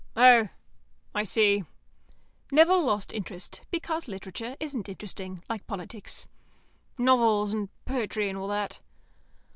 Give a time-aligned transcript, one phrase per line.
[0.17, 0.47] "Oh,
[1.13, 1.63] I see."
[2.51, 6.25] Nevill lost interest, because literature isn't interesting, like politics.
[6.97, 8.81] "Novels and poetry, and all that."